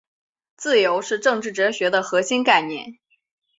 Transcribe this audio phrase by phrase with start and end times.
[0.57, 2.97] 自由是政治哲学的核心概念。